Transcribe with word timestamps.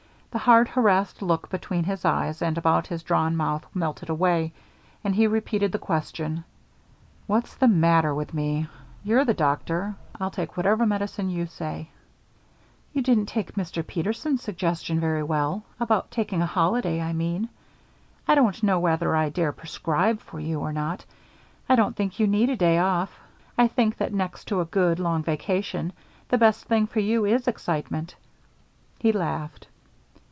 The 0.31 0.37
hard, 0.37 0.69
harassed 0.69 1.21
look 1.21 1.49
between 1.49 1.83
his 1.83 2.05
eyes 2.05 2.41
and 2.41 2.57
about 2.57 2.87
his 2.87 3.03
drawn 3.03 3.35
mouth 3.35 3.65
melted 3.73 4.07
away, 4.09 4.53
and 5.03 5.13
he 5.13 5.27
repeated 5.27 5.73
the 5.73 5.77
question: 5.77 6.45
"What's 7.27 7.53
the 7.55 7.67
matter 7.67 8.15
with 8.15 8.33
me? 8.33 8.69
You're 9.03 9.25
the 9.25 9.33
doctor. 9.33 9.95
I'll 10.21 10.31
take 10.31 10.55
whatever 10.55 10.85
medicine 10.85 11.29
you 11.29 11.47
say." 11.47 11.89
"You 12.93 13.01
didn't 13.01 13.25
take 13.25 13.55
Mr. 13.55 13.85
Peterson's 13.85 14.41
suggestion 14.41 15.01
very 15.01 15.21
well 15.21 15.65
about 15.81 16.11
taking 16.11 16.41
a 16.41 16.45
holiday, 16.45 17.01
I 17.01 17.11
mean. 17.11 17.49
I 18.25 18.33
don't 18.35 18.63
know 18.63 18.79
whether 18.79 19.13
I 19.13 19.27
dare 19.31 19.51
prescribe 19.51 20.21
for 20.21 20.39
you 20.39 20.61
or 20.61 20.71
not. 20.71 21.03
I 21.67 21.75
don't 21.75 21.93
think 21.97 22.21
you 22.21 22.25
need 22.27 22.49
a 22.49 22.55
day 22.55 22.77
off. 22.79 23.13
I 23.57 23.67
think 23.67 23.97
that, 23.97 24.13
next 24.13 24.45
to 24.45 24.61
a 24.61 24.65
good, 24.71 24.97
long 24.97 25.23
vacation, 25.23 25.91
the 26.29 26.37
best 26.37 26.63
thing 26.63 26.87
for 26.87 27.01
you 27.01 27.25
is 27.25 27.49
excitement." 27.49 28.15
He 28.97 29.11
laughed. 29.11 29.67